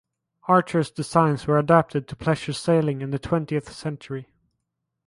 [0.47, 4.27] Archer's designs were adapted to pleasure sailing in the twentieth century.